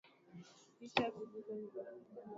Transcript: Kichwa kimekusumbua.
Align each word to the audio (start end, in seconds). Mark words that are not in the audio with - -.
Kichwa 0.75 1.05
kimekusumbua. 1.13 1.87